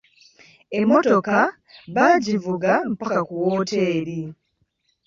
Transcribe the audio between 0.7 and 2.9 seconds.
Emmotoka baagivuga